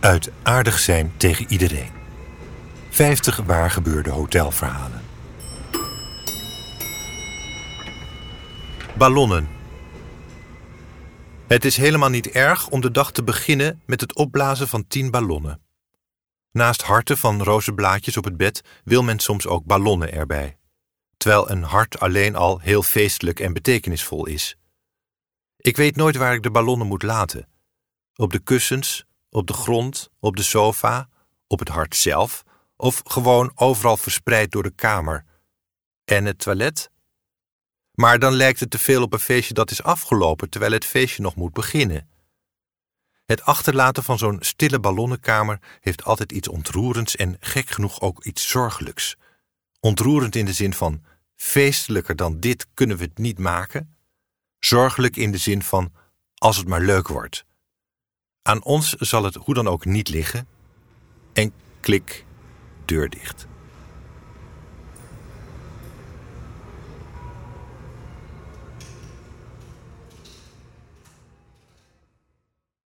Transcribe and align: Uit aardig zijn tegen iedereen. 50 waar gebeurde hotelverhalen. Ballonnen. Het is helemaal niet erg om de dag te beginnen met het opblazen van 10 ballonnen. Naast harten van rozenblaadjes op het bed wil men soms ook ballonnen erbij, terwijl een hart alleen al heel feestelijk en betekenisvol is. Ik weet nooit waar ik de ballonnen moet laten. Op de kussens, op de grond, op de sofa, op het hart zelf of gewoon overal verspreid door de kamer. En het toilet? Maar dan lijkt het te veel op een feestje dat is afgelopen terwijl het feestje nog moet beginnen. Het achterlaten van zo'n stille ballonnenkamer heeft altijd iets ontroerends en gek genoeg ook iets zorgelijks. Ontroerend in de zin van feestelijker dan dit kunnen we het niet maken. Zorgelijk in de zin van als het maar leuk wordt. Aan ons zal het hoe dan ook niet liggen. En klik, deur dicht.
Uit 0.00 0.30
aardig 0.42 0.78
zijn 0.78 1.12
tegen 1.16 1.46
iedereen. 1.48 1.90
50 2.90 3.36
waar 3.36 3.70
gebeurde 3.70 4.10
hotelverhalen. 4.10 5.02
Ballonnen. 8.96 9.48
Het 11.46 11.64
is 11.64 11.76
helemaal 11.76 12.08
niet 12.08 12.28
erg 12.28 12.68
om 12.68 12.80
de 12.80 12.90
dag 12.90 13.12
te 13.12 13.22
beginnen 13.22 13.82
met 13.86 14.00
het 14.00 14.14
opblazen 14.14 14.68
van 14.68 14.86
10 14.86 15.10
ballonnen. 15.10 15.60
Naast 16.50 16.82
harten 16.82 17.18
van 17.18 17.42
rozenblaadjes 17.42 18.16
op 18.16 18.24
het 18.24 18.36
bed 18.36 18.60
wil 18.84 19.02
men 19.02 19.18
soms 19.18 19.46
ook 19.46 19.64
ballonnen 19.64 20.12
erbij, 20.12 20.58
terwijl 21.16 21.50
een 21.50 21.62
hart 21.62 22.00
alleen 22.00 22.36
al 22.36 22.58
heel 22.58 22.82
feestelijk 22.82 23.40
en 23.40 23.52
betekenisvol 23.52 24.26
is. 24.26 24.56
Ik 25.56 25.76
weet 25.76 25.96
nooit 25.96 26.16
waar 26.16 26.34
ik 26.34 26.42
de 26.42 26.50
ballonnen 26.50 26.86
moet 26.86 27.02
laten. 27.02 27.48
Op 28.14 28.32
de 28.32 28.38
kussens, 28.38 29.06
op 29.30 29.46
de 29.46 29.52
grond, 29.52 30.10
op 30.20 30.36
de 30.36 30.42
sofa, 30.42 31.08
op 31.46 31.58
het 31.58 31.68
hart 31.68 31.96
zelf 31.96 32.44
of 32.76 33.02
gewoon 33.04 33.52
overal 33.54 33.96
verspreid 33.96 34.50
door 34.50 34.62
de 34.62 34.70
kamer. 34.70 35.24
En 36.04 36.24
het 36.24 36.38
toilet? 36.38 36.90
Maar 37.92 38.18
dan 38.18 38.32
lijkt 38.32 38.60
het 38.60 38.70
te 38.70 38.78
veel 38.78 39.02
op 39.02 39.12
een 39.12 39.18
feestje 39.18 39.54
dat 39.54 39.70
is 39.70 39.82
afgelopen 39.82 40.50
terwijl 40.50 40.72
het 40.72 40.84
feestje 40.84 41.22
nog 41.22 41.34
moet 41.34 41.52
beginnen. 41.52 42.08
Het 43.24 43.42
achterlaten 43.42 44.02
van 44.02 44.18
zo'n 44.18 44.36
stille 44.40 44.80
ballonnenkamer 44.80 45.60
heeft 45.80 46.04
altijd 46.04 46.32
iets 46.32 46.48
ontroerends 46.48 47.16
en 47.16 47.36
gek 47.40 47.70
genoeg 47.70 48.00
ook 48.00 48.24
iets 48.24 48.48
zorgelijks. 48.48 49.16
Ontroerend 49.80 50.36
in 50.36 50.44
de 50.44 50.52
zin 50.52 50.74
van 50.74 51.04
feestelijker 51.34 52.16
dan 52.16 52.40
dit 52.40 52.66
kunnen 52.74 52.96
we 52.96 53.04
het 53.04 53.18
niet 53.18 53.38
maken. 53.38 53.96
Zorgelijk 54.58 55.16
in 55.16 55.32
de 55.32 55.38
zin 55.38 55.62
van 55.62 55.92
als 56.34 56.56
het 56.56 56.68
maar 56.68 56.80
leuk 56.80 57.08
wordt. 57.08 57.44
Aan 58.48 58.64
ons 58.64 58.94
zal 58.94 59.24
het 59.24 59.34
hoe 59.34 59.54
dan 59.54 59.68
ook 59.68 59.84
niet 59.84 60.08
liggen. 60.08 60.46
En 61.32 61.52
klik, 61.80 62.24
deur 62.84 63.08
dicht. 63.08 63.46